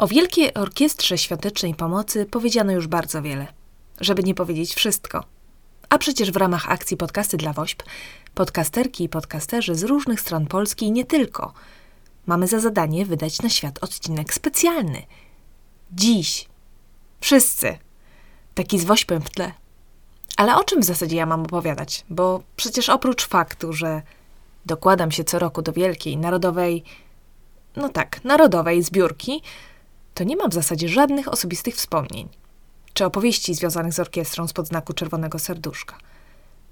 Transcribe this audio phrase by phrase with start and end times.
[0.00, 3.46] O Wielkiej Orkiestrze Świątecznej Pomocy powiedziano już bardzo wiele,
[4.00, 5.24] żeby nie powiedzieć wszystko.
[5.88, 7.82] A przecież w ramach akcji Podcasty dla WOŚP
[8.34, 11.52] podcasterki i podcasterzy z różnych stron Polski i nie tylko
[12.26, 15.02] mamy za zadanie wydać na świat odcinek specjalny.
[15.92, 16.48] Dziś.
[17.20, 17.78] Wszyscy.
[18.54, 19.52] Taki z wośpem w tle.
[20.36, 22.04] Ale o czym w zasadzie ja mam opowiadać?
[22.10, 24.02] Bo przecież oprócz faktu, że
[24.66, 26.84] dokładam się co roku do wielkiej, narodowej,
[27.76, 29.42] no tak, narodowej zbiórki,
[30.14, 32.28] to nie mam w zasadzie żadnych osobistych wspomnień
[32.94, 35.96] czy opowieści związanych z orkiestrą spod znaku czerwonego serduszka.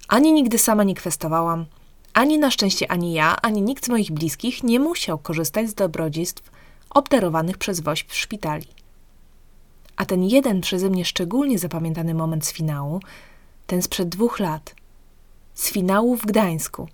[0.09, 1.66] Ani nigdy sama nie kwestowałam,
[2.15, 6.51] ani na szczęście ani ja, ani nikt z moich bliskich nie musiał korzystać z dobrodziejstw
[6.91, 8.66] obdarowanych przez woźb w szpitali.
[9.96, 13.01] A ten jeden przeze mnie szczególnie zapamiętany moment z finału,
[13.66, 14.74] ten sprzed dwóch lat,
[15.55, 16.88] z finału w Gdańsku,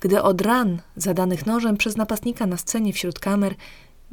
[0.00, 3.54] gdy od ran zadanych nożem przez napastnika na scenie wśród kamer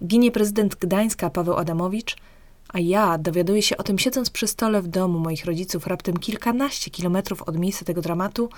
[0.06, 2.16] ginie prezydent Gdańska Paweł Adamowicz,
[2.70, 6.92] a ja dowiaduję się o tym siedząc przy stole w domu moich rodziców raptem kilkanaście
[6.92, 8.50] kilometrów od miejsca tego dramatu,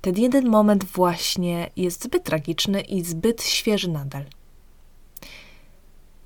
[0.00, 4.24] ten jeden moment właśnie jest zbyt tragiczny i zbyt świeży nadal.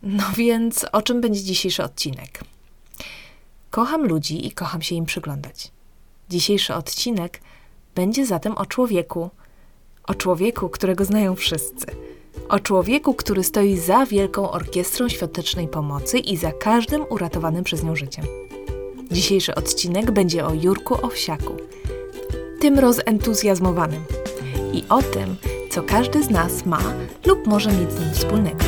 [0.02, 2.40] No więc o czym będzie dzisiejszy odcinek?
[3.70, 5.70] Kocham ludzi i kocham się im przyglądać.
[6.30, 7.40] Dzisiejszy odcinek
[7.94, 9.30] będzie zatem o człowieku,
[10.04, 11.86] o człowieku, którego znają wszyscy.
[12.50, 17.96] O człowieku, który stoi za Wielką Orkiestrą Świątecznej Pomocy i za każdym uratowanym przez nią
[17.96, 18.24] życiem.
[19.10, 21.56] Dzisiejszy odcinek będzie o Jurku Owsiaku,
[22.60, 24.02] tym rozentuzjazmowanym
[24.72, 25.36] i o tym,
[25.70, 26.80] co każdy z nas ma
[27.26, 28.64] lub może mieć z nim wspólnego.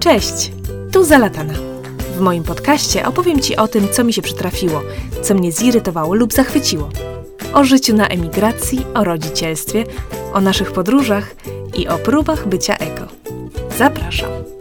[0.00, 0.52] Cześć,
[0.92, 1.65] tu Zalatana.
[2.16, 4.82] W moim podcaście opowiem Ci o tym, co mi się przytrafiło,
[5.22, 6.88] co mnie zirytowało lub zachwyciło.
[7.52, 9.84] O życiu na emigracji, o rodzicielstwie,
[10.32, 11.34] o naszych podróżach
[11.74, 13.06] i o próbach bycia ego.
[13.78, 14.55] Zapraszam.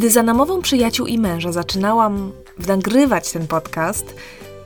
[0.00, 2.32] Gdy za namową przyjaciół i męża zaczynałam
[2.66, 4.14] nagrywać ten podcast,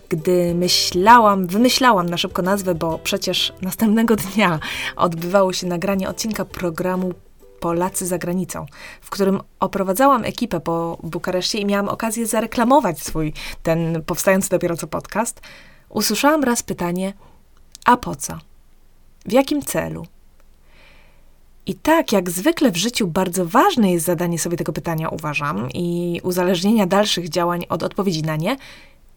[0.09, 4.61] gdy myślałam, wymyślałam na szybko nazwę, bo przecież następnego dnia
[4.97, 7.13] odbywało się nagranie odcinka programu
[7.61, 8.67] Polacy za granicą,
[9.01, 14.87] w którym oprowadzałam ekipę po Bukareszcie i miałam okazję zareklamować swój ten powstający dopiero co
[14.87, 15.41] podcast,
[15.89, 17.13] usłyszałam raz pytanie:
[17.85, 18.39] a po co?
[19.27, 20.07] W jakim celu?
[21.67, 26.21] I tak, jak zwykle w życiu, bardzo ważne jest zadanie sobie tego pytania, uważam, i
[26.23, 28.57] uzależnienia dalszych działań od odpowiedzi na nie.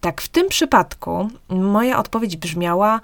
[0.02, 3.02] Tak, w tym przypadku moja odpowiedź brzmiała: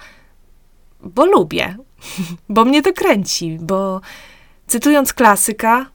[1.03, 1.77] bo lubię,
[2.49, 4.01] bo mnie to kręci, bo
[4.67, 5.85] cytując klasyka.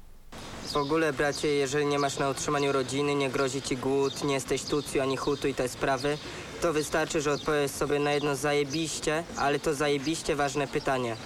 [0.72, 4.62] W ogóle, bracie, jeżeli nie masz na utrzymaniu rodziny, nie grozi ci głód, nie jesteś
[4.62, 6.19] tucju ani hutu i te sprawy,
[6.60, 11.16] to wystarczy, że odpowiesz sobie na jedno zajebiście, ale to zajebiście ważne pytanie.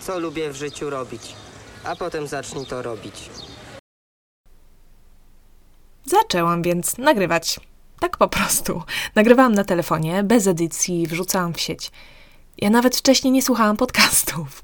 [0.00, 1.45] Co lubię w życiu robić?
[1.86, 3.30] A potem zacznij to robić.
[6.04, 7.60] Zaczęłam więc nagrywać.
[8.00, 8.82] Tak po prostu.
[9.14, 11.90] Nagrywałam na telefonie, bez edycji, wrzucałam w sieć.
[12.58, 14.62] Ja nawet wcześniej nie słuchałam podcastów.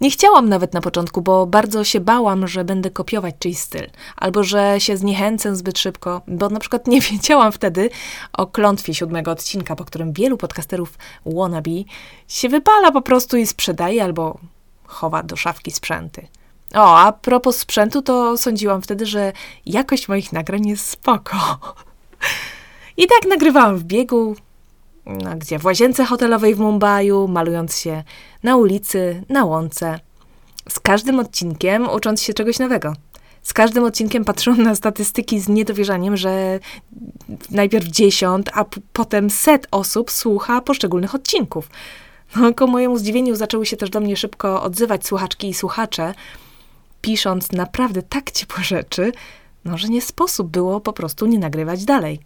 [0.00, 4.44] Nie chciałam nawet na początku, bo bardzo się bałam, że będę kopiować czyjś styl, albo
[4.44, 7.90] że się zniechęcę zbyt szybko, bo na przykład nie wiedziałam wtedy
[8.32, 11.70] o klątwie siódmego odcinka, po którym wielu podcasterów wannabe
[12.28, 14.38] się wypala po prostu i sprzedaje albo
[14.84, 16.28] chowa do szafki sprzęty.
[16.74, 19.32] O, a propos sprzętu, to sądziłam wtedy, że
[19.66, 21.36] jakość moich nagrań jest spoko.
[22.96, 24.36] I tak nagrywałam w biegu,
[25.06, 28.04] no, gdzie w łazience hotelowej w Mumbai, malując się
[28.42, 30.00] na ulicy, na łące.
[30.68, 32.92] Z każdym odcinkiem ucząc się czegoś nowego.
[33.42, 36.60] Z każdym odcinkiem patrzyłam na statystyki z niedowierzaniem, że
[37.50, 41.68] najpierw dziesiąt, a potem set osób słucha poszczególnych odcinków.
[42.36, 46.14] No, ku mojemu zdziwieniu zaczęły się też do mnie szybko odzywać słuchaczki i słuchacze,
[47.02, 49.12] pisząc naprawdę tak ciepłe rzeczy,
[49.64, 52.20] no że nie sposób było po prostu nie nagrywać dalej.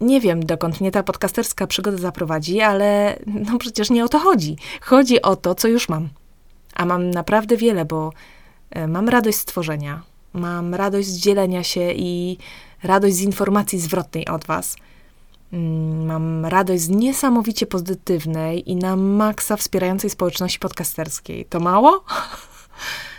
[0.00, 4.56] Nie wiem, dokąd mnie ta podcasterska przygoda zaprowadzi, ale no przecież nie o to chodzi.
[4.80, 6.08] Chodzi o to, co już mam.
[6.74, 8.12] A mam naprawdę wiele, bo
[8.70, 10.02] e, mam radość z tworzenia,
[10.32, 12.38] mam radość z dzielenia się i
[12.82, 14.76] radość z informacji zwrotnej od Was.
[15.52, 21.44] Mm, mam radość z niesamowicie pozytywnej i na maksa wspierającej społeczności podcasterskiej.
[21.44, 22.04] To mało?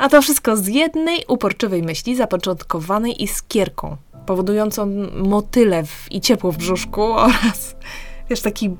[0.00, 4.86] A to wszystko z jednej uporczywej myśli zapoczątkowanej iskierką, powodującą
[5.16, 7.76] motyle w, i ciepło w brzuszku oraz,
[8.30, 8.70] wiesz, taki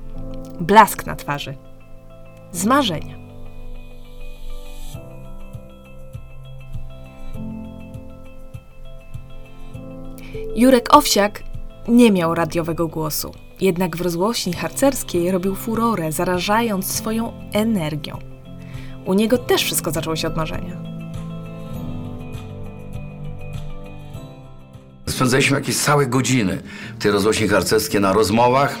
[0.59, 1.55] blask na twarzy.
[2.51, 3.15] Z marzenia.
[10.55, 11.43] Jurek Owsiak
[11.87, 18.19] nie miał radiowego głosu, jednak w rozgłośni harcerskiej robił furorę, zarażając swoją energią.
[19.05, 20.90] U niego też wszystko zaczęło się od marzenia.
[25.21, 26.61] Spędzaliśmy jakieś całe godziny
[26.99, 28.75] w tej rozgłośni harcerskiej na rozmowach,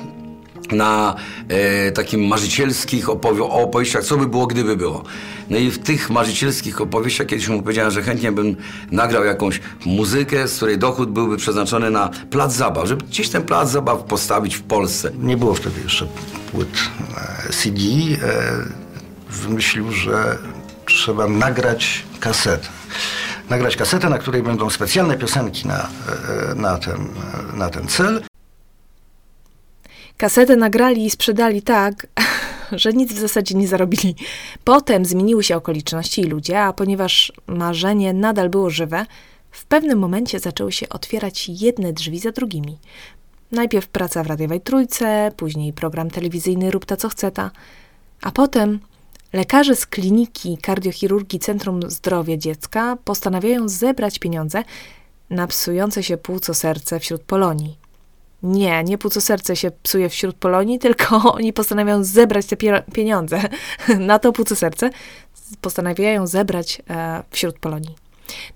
[0.71, 1.15] na
[1.47, 5.03] e, takim marzycielskich opowi- opowieściach, co by było, gdyby było.
[5.49, 8.55] No i w tych marzycielskich opowieściach kiedyś mu powiedziałem, że chętnie bym
[8.91, 13.71] nagrał jakąś muzykę, z której dochód byłby przeznaczony na plac zabaw, żeby gdzieś ten plac
[13.71, 15.11] zabaw postawić w Polsce.
[15.19, 16.07] Nie było wtedy jeszcze
[16.51, 16.69] płyt
[17.47, 17.79] e, CD.
[17.81, 18.81] E,
[19.29, 20.37] Wymyślił, że
[20.85, 22.80] trzeba nagrać kasetę.
[23.51, 25.89] Nagrać kasetę, na której będą specjalne piosenki na,
[26.51, 27.07] e, na, ten,
[27.53, 28.21] na ten cel.
[30.17, 32.07] Kasetę nagrali i sprzedali tak,
[32.71, 34.15] że nic w zasadzie nie zarobili.
[34.63, 39.05] Potem zmieniły się okoliczności i ludzie, a ponieważ marzenie nadal było żywe,
[39.51, 42.79] w pewnym momencie zaczęły się otwierać jedne drzwi za drugimi.
[43.51, 47.51] Najpierw praca w radiowej trójce, później program telewizyjny Rób ta co chce ta,
[48.21, 48.79] a potem
[49.33, 54.63] lekarze z kliniki kardiochirurgii Centrum Zdrowia Dziecka postanawiają zebrać pieniądze
[55.29, 57.77] na psujące się płuco serce wśród Polonii.
[58.43, 63.41] Nie, nie płuco serce się psuje wśród Polonii, tylko oni postanawiają zebrać te pie- pieniądze
[63.99, 64.89] na to płuco serce.
[65.61, 67.95] Postanawiają zebrać e, wśród Polonii.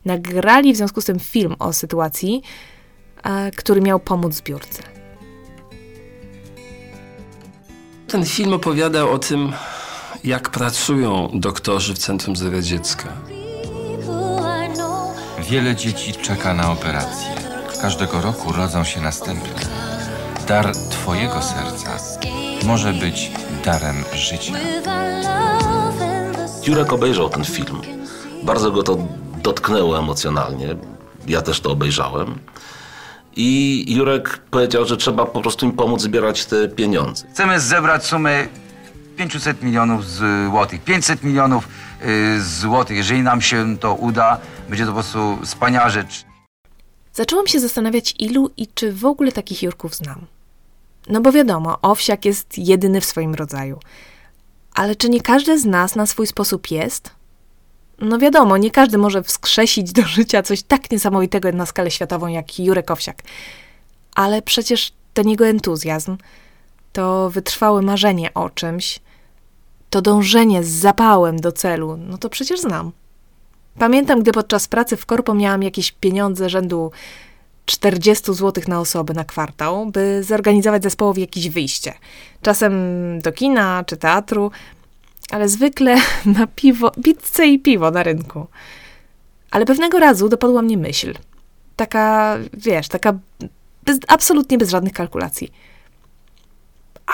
[0.05, 2.41] Nagrali w związku z tym film o sytuacji,
[3.23, 4.83] e, który miał pomóc zbiórce.
[8.07, 9.53] Ten film opowiada o tym,
[10.25, 13.09] jak pracują doktorzy w Centrum Zdrowia Dziecka.
[15.49, 17.27] Wiele dzieci czeka na operację.
[17.81, 19.61] Każdego roku rodzą się następne.
[20.47, 21.97] Dar Twojego serca
[22.63, 23.31] może być
[23.65, 24.53] darem życia.
[26.67, 27.81] Jurek obejrzał ten film.
[28.43, 28.97] Bardzo go to
[29.43, 30.75] dotknęło emocjonalnie.
[31.27, 32.39] Ja też to obejrzałem.
[33.35, 37.27] I Jurek powiedział, że trzeba po prostu im pomóc zbierać te pieniądze.
[37.33, 38.47] Chcemy zebrać sumę
[39.15, 40.83] 500 milionów złotych.
[40.83, 41.67] 500 milionów
[42.05, 42.97] y, złotych.
[42.97, 44.37] Jeżeli nam się to uda,
[44.69, 46.25] będzie to po prostu wspaniała rzecz.
[47.13, 50.25] Zaczęłam się zastanawiać, ilu i czy w ogóle takich Jurków znam.
[51.09, 53.79] No bo wiadomo, owsiak jest jedyny w swoim rodzaju.
[54.73, 57.11] Ale czy nie każdy z nas na swój sposób jest?
[57.99, 62.59] No wiadomo, nie każdy może wskrzesić do życia coś tak niesamowitego na skalę światową jak
[62.59, 63.21] Jurek Owsiak.
[64.15, 66.17] Ale przecież ten jego entuzjazm,
[66.93, 68.99] to wytrwałe marzenie o czymś,
[69.95, 72.91] to dążenie z zapałem do celu, no to przecież znam.
[73.79, 76.91] Pamiętam, gdy podczas pracy w korpo miałam jakieś pieniądze rzędu
[77.65, 81.93] 40 zł na osobę na kwartał, by zorganizować zespołowi jakieś wyjście.
[82.41, 82.73] Czasem
[83.21, 84.51] do kina czy teatru,
[85.31, 85.95] ale zwykle
[86.39, 88.47] na piwo, pizzę i piwo na rynku.
[89.51, 91.13] Ale pewnego razu dopadła mnie myśl.
[91.75, 93.13] Taka, wiesz, taka
[93.83, 95.51] bez, absolutnie bez żadnych kalkulacji.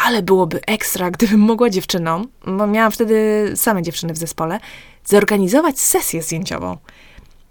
[0.06, 4.60] Ale byłoby ekstra, gdybym mogła dziewczynom, bo miałam wtedy same dziewczyny w zespole,
[5.06, 6.78] zorganizować sesję zdjęciową.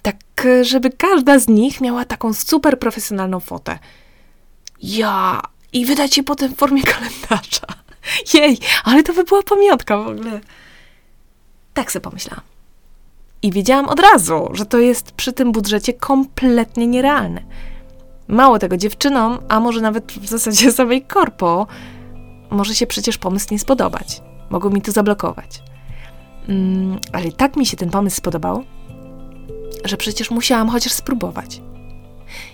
[0.03, 0.17] Tak,
[0.63, 3.79] żeby każda z nich miała taką super profesjonalną fotę.
[4.83, 5.43] Ja!
[5.73, 7.67] I wydać je potem w formie kalendarza.
[8.35, 10.41] Jej, ale to by była pamiątka w ogóle.
[11.75, 12.45] Tak sobie pomyślałam.
[13.43, 17.43] I wiedziałam od razu, że to jest przy tym budżecie kompletnie nierealne.
[18.29, 21.67] Mało tego dziewczynom, a może nawet w zasadzie samej korpo,
[22.51, 24.23] może się przecież pomysł nie spodobać.
[24.51, 25.63] Mogą mi to zablokować.
[26.49, 28.65] Mm, ale tak mi się ten pomysł spodobał,
[29.85, 31.63] że przecież musiałam chociaż spróbować.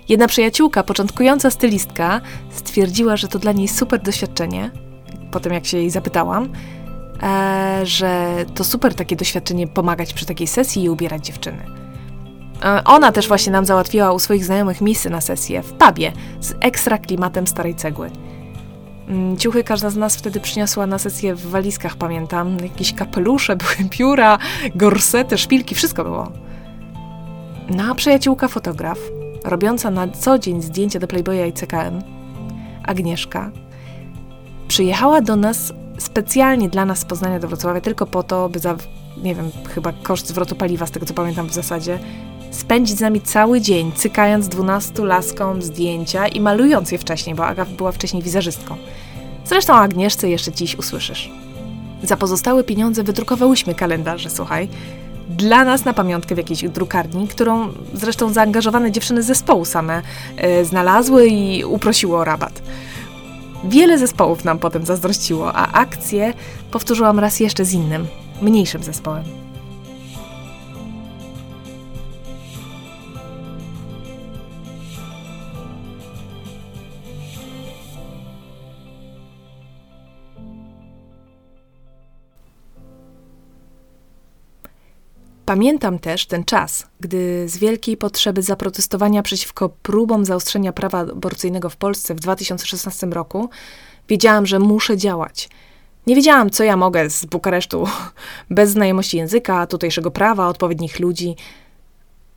[0.09, 4.71] Jedna przyjaciółka, początkująca stylistka, stwierdziła, że to dla niej super doświadczenie.
[5.31, 6.53] Potem, jak się jej zapytałam,
[7.23, 11.67] e, że to super takie doświadczenie pomagać przy takiej sesji i ubierać dziewczyny.
[12.65, 16.55] E, ona też właśnie nam załatwiła u swoich znajomych misy na sesję w pubie z
[16.61, 18.11] ekstra klimatem starej cegły.
[19.09, 22.57] Mm, Ciuchy każda z nas wtedy przyniosła na sesję w walizkach, pamiętam.
[22.63, 24.39] Jakieś kapelusze, były pióra,
[24.75, 26.33] gorsety, szpilki, wszystko było.
[27.71, 28.99] No a przyjaciółka fotograf,
[29.45, 32.03] robiąca na co dzień zdjęcia do Playboya i CKM,
[32.85, 33.51] Agnieszka,
[34.69, 38.77] przyjechała do nas specjalnie dla nas z Poznania do Wrocławia tylko po to, by za,
[39.23, 41.99] nie wiem, chyba koszt zwrotu paliwa, z tego co pamiętam w zasadzie,
[42.51, 47.65] spędzić z nami cały dzień, cykając 12 laskom zdjęcia i malując je wcześniej, bo Aga
[47.65, 48.77] była wcześniej wizerzystką.
[49.45, 51.31] Zresztą Agnieszce jeszcze dziś usłyszysz.
[52.03, 54.69] Za pozostałe pieniądze wydrukowałyśmy kalendarze, słuchaj,
[55.29, 60.03] dla nas na pamiątkę w jakiejś drukarni, którą zresztą zaangażowane dziewczyny z zespołu same
[60.37, 62.63] e, znalazły i uprosiły o rabat.
[63.65, 66.35] Wiele zespołów nam potem zazdrościło, a akcję
[66.71, 68.07] powtórzyłam raz jeszcze z innym,
[68.43, 69.46] mniejszym zespołem.
[85.47, 91.77] Pamiętam też ten czas, gdy z wielkiej potrzeby zaprotestowania przeciwko próbom zaostrzenia prawa aborcyjnego w
[91.77, 93.51] Polsce w 2016 roku
[94.09, 95.49] wiedziałam, że muszę działać.
[96.07, 97.85] Nie wiedziałam, co ja mogę z Bukaresztu,
[98.51, 101.37] bez znajomości języka, tutejszego prawa, odpowiednich ludzi.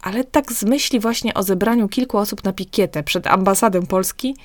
[0.02, 4.36] Ale tak z myśli właśnie o zebraniu kilku osób na pikietę przed ambasadą Polski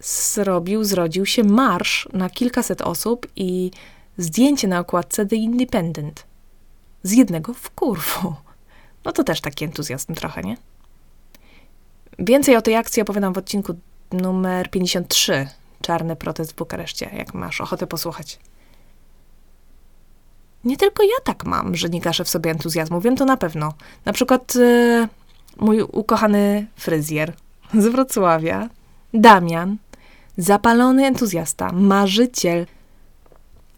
[0.00, 3.70] zrobił, zrodził się marsz na kilkaset osób i
[4.18, 6.29] zdjęcie na okładce The Independent.
[7.02, 8.34] Z jednego w kurwu.
[9.04, 10.56] No to też taki entuzjazm trochę, nie?
[12.18, 13.74] Więcej o tej akcji opowiadam w odcinku
[14.12, 15.48] numer 53.
[15.82, 18.38] Czarny protest w Bukareszcie, jak masz ochotę posłuchać.
[20.64, 23.74] Nie tylko ja tak mam, że nie gaszę w sobie entuzjazmu, wiem to na pewno.
[24.04, 25.08] Na przykład e,
[25.56, 27.34] mój ukochany fryzjer
[27.74, 28.68] z Wrocławia,
[29.14, 29.76] Damian,
[30.36, 32.66] zapalony entuzjasta, marzyciel,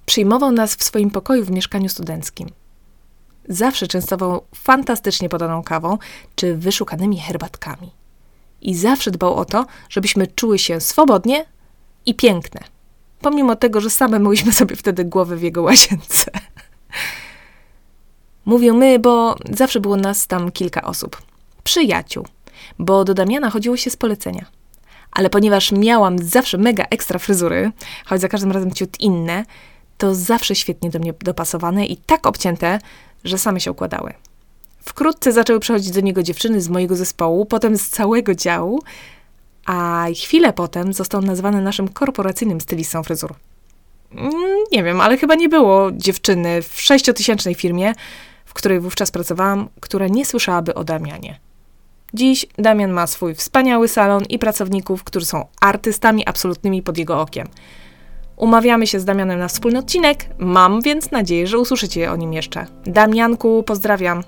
[0.06, 2.48] przyjmował nas w swoim pokoju w mieszkaniu studenckim.
[3.48, 5.98] Zawsze częstował fantastycznie podaną kawą
[6.34, 7.90] czy wyszukanymi herbatkami.
[8.60, 11.44] I zawsze dbał o to, żebyśmy czuły się swobodnie
[12.06, 12.60] i piękne.
[13.20, 16.30] Pomimo tego, że same myliśmy sobie wtedy głowy w jego łazience.
[18.44, 21.22] Mówię my, bo zawsze było nas tam kilka osób.
[21.64, 22.26] Przyjaciół,
[22.78, 24.46] bo do Damiana chodziło się z polecenia.
[25.12, 27.72] Ale ponieważ miałam zawsze mega ekstra fryzury,
[28.06, 29.44] choć za każdym razem ciut inne,
[29.98, 32.78] to zawsze świetnie do mnie dopasowane i tak obcięte,
[33.24, 34.12] że same się układały.
[34.84, 38.82] Wkrótce zaczęły przychodzić do niego dziewczyny z mojego zespołu, potem z całego działu,
[39.66, 43.34] a chwilę potem został nazwany naszym korporacyjnym stylistą fryzur.
[44.14, 44.32] Mm,
[44.72, 47.92] Nie wiem, ale chyba nie było dziewczyny w sześciotysięcznej firmie,
[48.44, 51.38] w której wówczas pracowałam, która nie słyszałaby o Damianie.
[52.14, 57.48] Dziś Damian ma swój wspaniały salon i pracowników, którzy są artystami absolutnymi pod jego okiem.
[58.42, 62.66] Umawiamy się z Damianem na wspólny odcinek, mam więc nadzieję, że usłyszycie o nim jeszcze.
[62.86, 64.22] Damianku, pozdrawiam.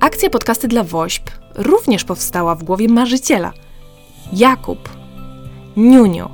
[0.00, 3.52] Akcja podcasty dla WOŚP również powstała w głowie marzyciela.
[4.32, 4.88] Jakub.
[5.76, 6.30] Niuniu.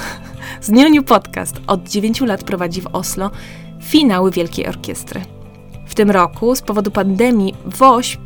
[0.60, 3.30] Z Niuniu Podcast od 9 lat prowadzi w Oslo
[3.82, 5.20] finały Wielkiej Orkiestry.
[5.86, 8.23] W tym roku z powodu pandemii WOŚP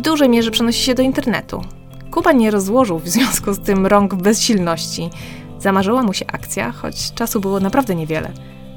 [0.00, 1.64] w dużej mierze przenosi się do internetu.
[2.10, 5.10] Kuba nie rozłożył w związku z tym rąk bezsilności.
[5.58, 8.32] Zamarzyła mu się akcja, choć czasu było naprawdę niewiele.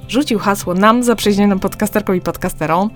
[0.07, 2.89] Rzucił hasło nam, zaprzyjaźnionym podcasterkom i podcasterom,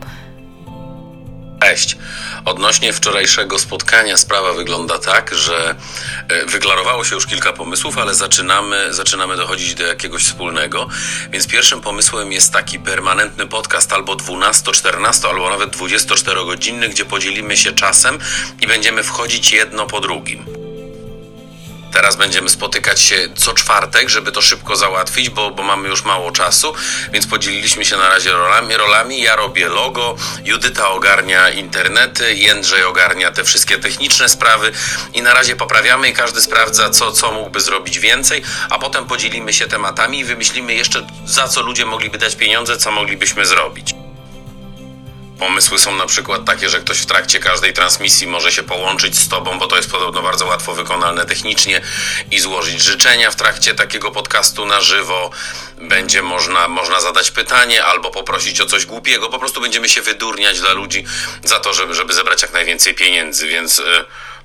[1.62, 1.98] Cześć.
[2.46, 5.76] Odnośnie wczorajszego spotkania sprawa wygląda tak, że
[6.30, 10.88] e, wyklarowało się już kilka pomysłów, ale zaczynamy, zaczynamy dochodzić do jakiegoś wspólnego.
[11.32, 17.06] Więc pierwszym pomysłem jest taki permanentny podcast albo 12, 14, albo nawet 24 godzinny, gdzie
[17.06, 18.20] podzielimy się czasem
[18.62, 20.57] i będziemy wchodzić jedno po drugim.
[21.98, 26.32] Teraz będziemy spotykać się co czwartek, żeby to szybko załatwić, bo, bo mamy już mało
[26.32, 26.74] czasu,
[27.14, 28.78] więc podzieliliśmy się na razie rolami.
[28.78, 29.22] rolami.
[29.22, 34.72] Ja robię logo, Judyta ogarnia internety, Jędrzej ogarnia te wszystkie techniczne sprawy
[35.14, 39.54] i na razie poprawiamy i każdy sprawdza, co, co mógłby zrobić więcej, a potem podzielimy
[39.54, 44.07] się tematami i wymyślimy jeszcze, za co ludzie mogliby dać pieniądze, co moglibyśmy zrobić.
[45.40, 49.30] Pomysły są na przykład takie, że ktoś w trakcie każdej transmisji może się połączyć z
[49.30, 51.82] tobą, bo to jest podobno bardzo łatwo wykonalne technicznie
[52.32, 55.30] i złożyć życzenia w trakcie takiego podcastu na żywo.
[55.78, 59.30] Będzie można, można zadać pytanie albo poprosić o coś głupiego.
[59.30, 61.06] Po prostu będziemy się wydurniać dla ludzi
[61.44, 63.80] za to, żeby, żeby zebrać jak najwięcej pieniędzy, więc...
[63.80, 63.84] y,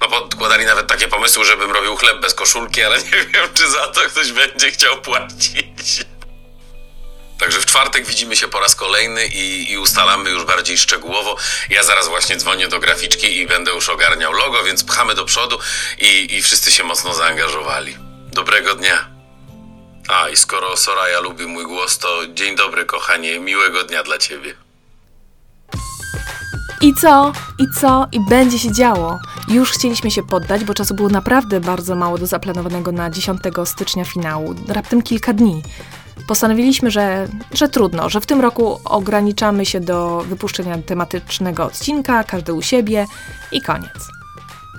[0.00, 3.87] No podkładali nawet takie pomysły, żebym robił chleb bez koszulki, ale nie wiem, czy za
[3.88, 6.04] to ktoś będzie chciał płacić.
[7.42, 11.37] Także w czwartek widzimy się po raz kolejny i, i ustalamy już bardziej szczegółowo.
[11.70, 15.58] Ja zaraz właśnie dzwonię do graficzki i będę już ogarniał logo, więc pchamy do przodu
[15.99, 17.96] i, i wszyscy się mocno zaangażowali.
[18.32, 19.08] Dobrego dnia.
[20.08, 24.54] A i skoro Soraya lubi mój głos, to dzień dobry, kochanie, miłego dnia dla ciebie.
[26.80, 27.32] I co?
[27.58, 28.06] I co?
[28.12, 29.18] I będzie się działo.
[29.49, 34.04] Już chcieliśmy się poddać, bo czasu było naprawdę bardzo mało do zaplanowanego na 10 stycznia
[34.04, 34.54] finału.
[34.68, 35.62] Raptem kilka dni.
[36.26, 42.52] Postanowiliśmy, że, że trudno, że w tym roku ograniczamy się do wypuszczenia tematycznego odcinka, każdy
[42.52, 43.07] u siebie
[43.52, 44.09] i koniec.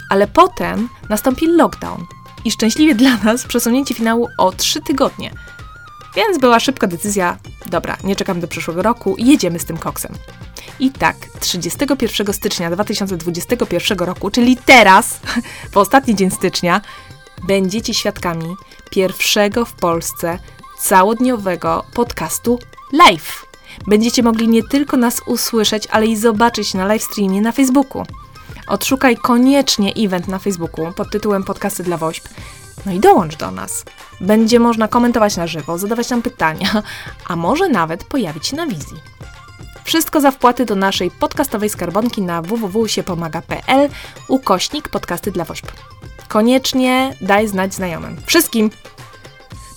[0.09, 2.05] Ale potem nastąpi lockdown
[2.45, 5.31] i szczęśliwie dla nas przesunięcie finału o 3 tygodnie.
[6.15, 10.11] Więc była szybka decyzja, dobra, nie czekam do przyszłego roku, jedziemy z tym koksem.
[10.79, 15.19] I tak, 31 stycznia 2021 roku, czyli teraz,
[15.73, 16.81] w ostatni dzień stycznia,
[17.47, 18.55] będziecie świadkami
[18.89, 20.39] pierwszego w Polsce
[20.83, 22.59] całodniowego podcastu
[22.93, 23.45] live.
[23.87, 28.05] Będziecie mogli nie tylko nas usłyszeć, ale i zobaczyć na live streamie na Facebooku.
[28.67, 32.29] Odszukaj koniecznie event na Facebooku pod tytułem Podcasty dla WOŚP
[32.85, 33.85] No i dołącz do nas.
[34.21, 36.83] Będzie można komentować na żywo, zadawać nam pytania,
[37.29, 38.97] a może nawet pojawić się na wizji.
[39.83, 43.89] Wszystko za wpłaty do naszej podcastowej skarbonki na www.siepomaga.pl
[44.27, 45.71] ukośnik podcasty dla WOŚP.
[46.27, 48.17] Koniecznie daj znać znajomym.
[48.25, 48.69] Wszystkim!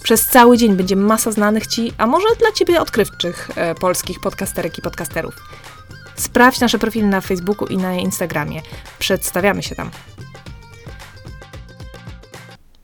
[0.07, 4.79] Przez cały dzień będzie masa znanych Ci, a może dla Ciebie odkrywczych e, polskich podcasterek
[4.79, 5.35] i podcasterów.
[6.17, 8.63] Sprawdź nasze profile na Facebooku i na Instagramie.
[8.99, 9.91] Przedstawiamy się tam.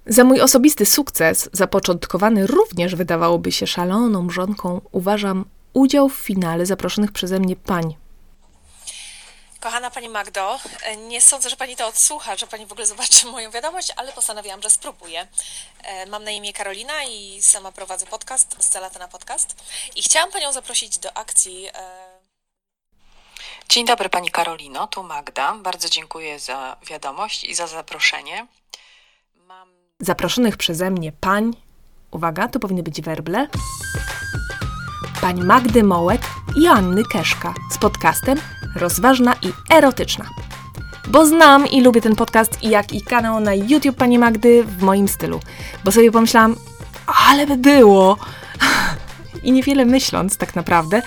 [0.07, 7.13] Za mój osobisty sukces, zapoczątkowany również wydawałoby się szaloną mrzonką, uważam udział w finale zaproszonych
[7.13, 7.95] przeze mnie pań.
[9.63, 13.27] Kochana Pani Magdo, e, nie sądzę, że Pani to odsłucha, że Pani w ogóle zobaczy
[13.37, 15.27] moją wiadomość, ale postanowiłam, że spróbuję.
[15.85, 19.55] E, Mam na imię Karolina i sama prowadzę podcast, z lata na podcast.
[19.97, 21.67] I chciałam Panią zaprosić do akcji.
[21.75, 22.03] e,
[23.69, 25.55] Dzień dobry Pani Karolino, tu Magda.
[25.55, 28.47] Bardzo dziękuję za wiadomość i za zaproszenie.
[30.01, 31.53] Zaproszonych przeze mnie pań,
[32.11, 33.49] uwaga, to powinny być werble,
[35.21, 36.23] pań Magdy Mołek
[36.57, 38.41] i Anny Keszka z podcastem
[38.75, 40.25] Rozważna i Erotyczna.
[41.09, 45.09] Bo znam i lubię ten podcast, jak i kanał na YouTube pani Magdy w moim
[45.09, 45.41] stylu.
[45.85, 46.57] Bo sobie pomyślałam,
[47.29, 48.17] ale by było.
[49.45, 51.03] I niewiele myśląc tak naprawdę,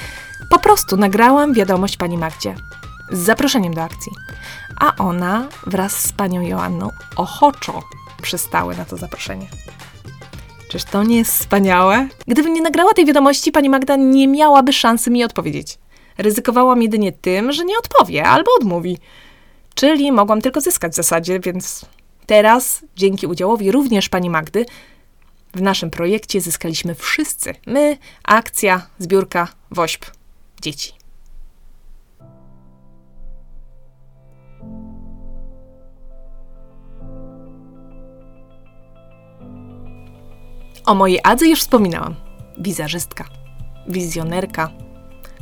[0.49, 2.55] po prostu nagrałam wiadomość pani Magdzie
[3.11, 4.11] z zaproszeniem do akcji.
[4.79, 7.83] A ona wraz z panią Joanną ochoczo
[8.21, 9.47] przystały na to zaproszenie.
[10.69, 12.07] Czyż to nie jest wspaniałe?
[12.27, 15.77] Gdybym nie nagrała tej wiadomości, pani Magda nie miałaby szansy mi odpowiedzieć.
[16.17, 18.97] Ryzykowałam jedynie tym, że nie odpowie albo odmówi.
[19.75, 21.85] Czyli mogłam tylko zyskać w zasadzie, więc
[22.25, 24.65] teraz, dzięki udziałowi również pani Magdy,
[25.53, 27.53] w naszym projekcie zyskaliśmy wszyscy.
[27.65, 30.05] My, akcja, zbiórka, wośp,
[30.61, 30.93] dzieci.
[40.85, 42.15] O mojej Adze już wspominałam.
[42.57, 43.25] Wizerzystka,
[43.87, 44.69] wizjonerka,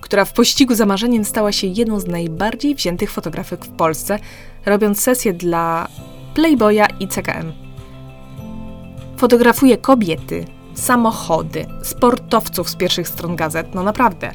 [0.04, 4.20] która w pościgu za marzeniem stała się jedną z najbardziej wziętych fotografek w Polsce,
[4.66, 5.88] robiąc sesje dla
[6.34, 7.52] Playboya i CKM.
[9.18, 14.32] Fotografuje kobiety, samochody, sportowców z pierwszych stron gazet, no naprawdę.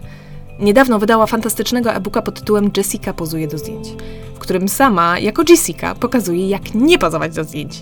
[0.60, 3.88] Niedawno wydała fantastycznego e-booka pod tytułem Jessica pozuje do zdjęć,
[4.34, 7.80] w którym sama, jako Jessica, pokazuje, jak nie pozować do zdjęć.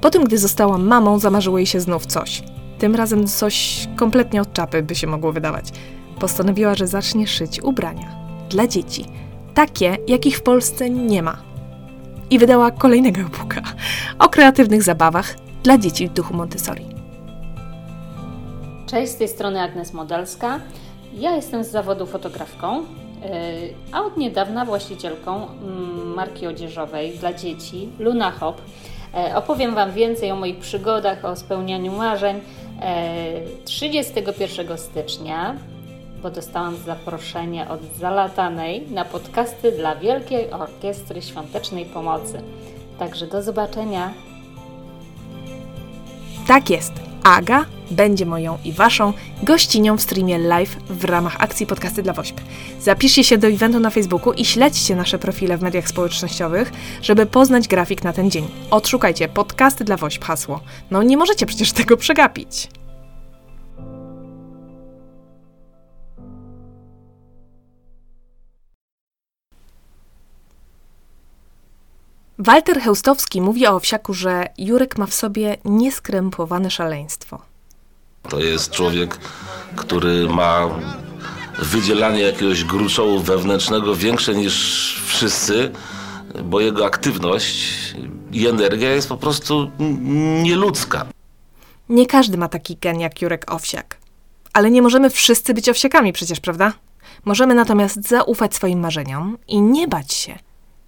[0.00, 2.42] Potem, gdy została mamą, zamarzyło jej się znów coś.
[2.78, 5.64] Tym razem coś kompletnie od czapy by się mogło wydawać.
[6.18, 8.16] Postanowiła, że zacznie szyć ubrania
[8.50, 9.04] dla dzieci,
[9.54, 11.36] takie, jakich w Polsce nie ma.
[12.30, 13.62] I wydała kolejnego e-booka
[14.18, 16.86] o kreatywnych zabawach dla dzieci w duchu Montessori.
[18.86, 20.60] Cześć, z tej strony Agnes Modelska.
[21.14, 22.84] Ja jestem z zawodu fotografką, yy,
[23.92, 28.60] a od niedawna właścicielką mm, marki odzieżowej dla dzieci Luna Hop.
[29.14, 32.40] E, Opowiem Wam więcej o moich przygodach, o spełnianiu marzeń.
[32.82, 33.14] E,
[33.64, 35.56] 31 stycznia,
[36.22, 42.42] bo dostałam zaproszenie od Zalatanej na podcasty dla Wielkiej Orkiestry Świątecznej Pomocy.
[42.98, 44.12] Także do zobaczenia.
[46.48, 46.92] Tak jest.
[47.24, 52.40] Aga będzie moją i waszą gościnią w streamie live w ramach akcji Podcasty dla WOŚP.
[52.80, 57.68] Zapiszcie się do eventu na Facebooku i śledźcie nasze profile w mediach społecznościowych, żeby poznać
[57.68, 58.48] grafik na ten dzień.
[58.70, 60.60] Odszukajcie Podcasty dla WOŚP hasło.
[60.90, 62.68] No nie możecie przecież tego przegapić.
[72.44, 77.42] Walter Heustowski mówi o Owsiaku, że Jurek ma w sobie nieskrępowane szaleństwo.
[78.28, 79.18] To jest człowiek,
[79.76, 80.68] który ma
[81.58, 84.54] wydzielanie jakiegoś gruczołu wewnętrznego większe niż
[85.06, 85.72] wszyscy,
[86.44, 87.94] bo jego aktywność
[88.32, 89.70] i energia jest po prostu
[90.42, 91.06] nieludzka.
[91.88, 93.96] Nie każdy ma taki gen jak Jurek Owsiak.
[94.52, 96.72] Ale nie możemy wszyscy być owsiakami przecież, prawda?
[97.24, 100.38] Możemy natomiast zaufać swoim marzeniom i nie bać się.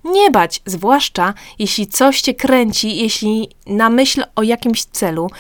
[0.05, 5.31] Nie bać, zwłaszcza jeśli coś cię kręci, jeśli na myśl o jakimś celu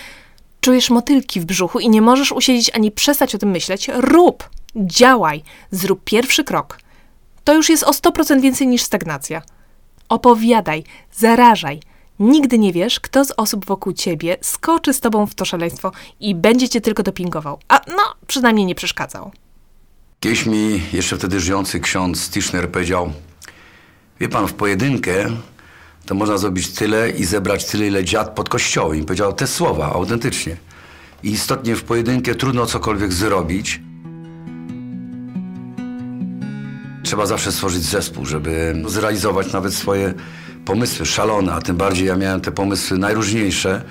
[0.60, 5.42] czujesz motylki w brzuchu i nie możesz usiedzieć ani przestać o tym myśleć, rób, działaj,
[5.70, 6.78] zrób pierwszy krok.
[7.44, 9.42] To już jest o 100% więcej niż stagnacja.
[10.08, 11.80] Opowiadaj, zarażaj.
[12.18, 16.34] Nigdy nie wiesz, kto z osób wokół ciebie skoczy z tobą w to szaleństwo i
[16.34, 17.58] będzie cię tylko dopingował.
[17.68, 19.30] A no, przynajmniej nie przeszkadzał.
[20.20, 23.12] Kiedyś mi jeszcze wtedy żyjący ksiądz Tischner powiedział,
[24.20, 25.30] wie pan, w pojedynkę
[26.06, 28.98] to można zrobić tyle i zebrać tyle, ile dziad pod kościołem.
[28.98, 30.56] I powiedział te słowa, autentycznie.
[31.22, 33.80] I istotnie w pojedynkę trudno cokolwiek zrobić.
[37.02, 40.14] Trzeba zawsze stworzyć zespół, żeby zrealizować nawet swoje
[40.64, 43.82] pomysły szalone, a tym bardziej ja miałem te pomysły najróżniejsze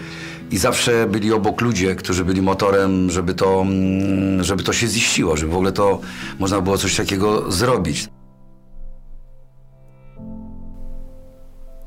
[0.52, 5.38] i zawsze byli obok ludzie, którzy byli motorem, żeby to, mm, żeby to się ziściło,
[5.38, 6.02] żeby w ogóle to
[6.40, 8.08] można było coś takiego zrobić.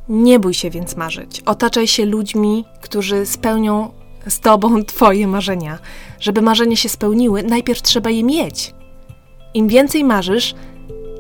[0.08, 1.42] Nie bój się więc marzyć.
[1.46, 3.90] Otaczaj się ludźmi, którzy spełnią
[4.28, 5.78] z tobą twoje marzenia.
[6.20, 8.74] Żeby marzenia się spełniły, najpierw trzeba je mieć.
[9.54, 10.54] Im więcej marzysz,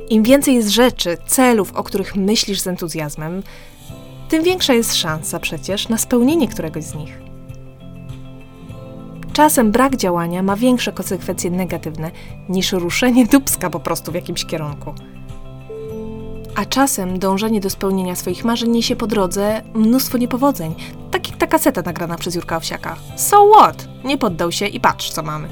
[0.08, 3.42] im więcej jest rzeczy, celów, o których myślisz z entuzjazmem,
[4.28, 7.18] tym większa jest szansa przecież na spełnienie któregoś z nich.
[9.32, 12.10] Czasem brak działania ma większe konsekwencje negatywne
[12.48, 14.94] niż ruszenie dubska po prostu w jakimś kierunku.
[16.56, 20.74] A czasem dążenie do spełnienia swoich marzeń niesie po drodze mnóstwo niepowodzeń,
[21.10, 22.96] tak jak ta kaseta nagrana przez Jurka Owsiaka.
[23.16, 23.88] So what?
[24.04, 25.48] Nie poddał się i patrz, co mamy.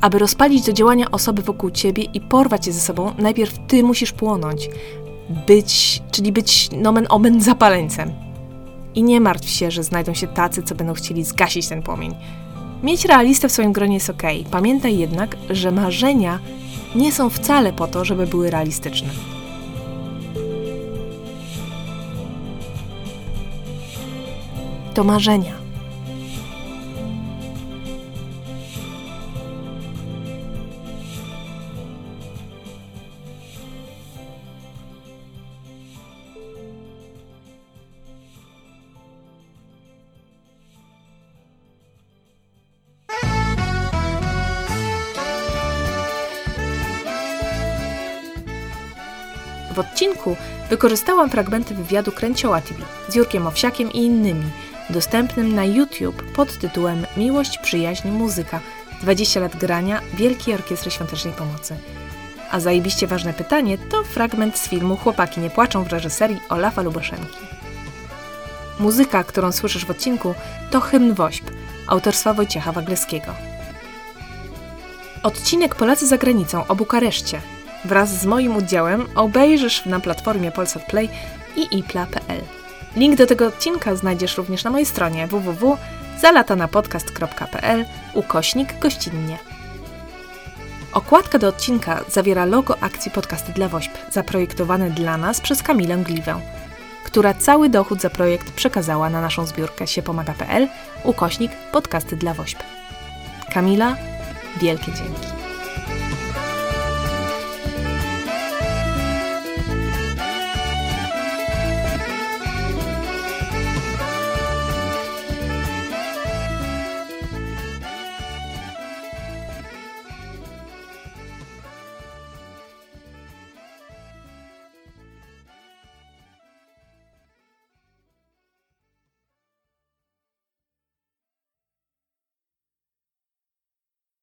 [0.00, 4.12] Aby rozpalić do działania osoby wokół ciebie i porwać je ze sobą, najpierw ty musisz
[4.12, 4.68] płonąć.
[5.46, 8.12] Być, czyli być nomen omen zapaleńcem.
[8.94, 12.14] I nie martw się, że znajdą się tacy, co będą chcieli zgasić ten płomień.
[12.82, 14.22] Mieć realistę w swoim gronie jest ok.
[14.50, 16.38] Pamiętaj jednak, że marzenia
[16.94, 19.10] nie są wcale po to, żeby były realistyczne.
[24.94, 25.61] To marzenia.
[49.74, 50.36] W odcinku
[50.70, 54.50] wykorzystałam fragmenty wywiadu Kręcioła TV z Jurkiem Owsiakiem i innymi,
[54.90, 58.60] dostępnym na YouTube pod tytułem Miłość, przyjaźń, muzyka
[59.02, 61.76] 20 lat grania Wielkiej Orkiestry Świątecznej Pomocy.
[62.50, 67.38] A zajebiście ważne pytanie to fragment z filmu Chłopaki nie płaczą w reżyserii Olafa Luboszenki.
[68.80, 70.34] Muzyka, którą słyszysz w odcinku,
[70.70, 71.44] to hymn Wośp,
[71.86, 73.34] autorstwa Wojciecha Wagleskiego.
[75.22, 77.40] Odcinek Polacy za granicą o Bukareszcie
[77.84, 81.08] wraz z moim udziałem obejrzysz na platformie Polsat Play
[81.56, 82.40] i ipla.pl.
[82.96, 89.38] Link do tego odcinka znajdziesz również na mojej stronie www.zalatanapodcast.pl ukośnik gościnnie.
[90.92, 96.40] Okładka do odcinka zawiera logo akcji Podcasty dla WOŚP, zaprojektowane dla nas przez Kamilę Gliwę,
[97.04, 100.68] która cały dochód za projekt przekazała na naszą zbiórkę siepomaga.pl
[101.04, 102.62] ukośnik Podcasty dla WOŚP.
[103.54, 103.96] Kamila,
[104.60, 105.41] wielkie dzięki.